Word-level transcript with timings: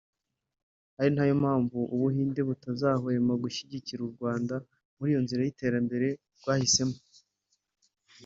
ari 0.99 1.11
na 1.15 1.23
yo 1.29 1.35
mpamvu 1.41 1.77
u 1.93 1.95
Buhinde 2.01 2.41
butazahwema 2.49 3.33
gushyigikira 3.43 3.99
u 4.03 4.11
Rwanda 4.15 4.55
muri 4.97 5.09
iyo 5.11 5.21
nzira 5.25 5.41
y’iterambere 5.43 6.07
rwahisemo 6.39 6.97